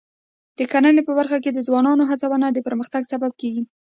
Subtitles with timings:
[0.57, 3.63] د کرنې په برخه کې د ځوانانو هڅونه د پرمختګ سبب کېږي.